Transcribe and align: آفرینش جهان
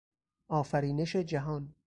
آفرینش 0.47 1.15
جهان 1.15 1.75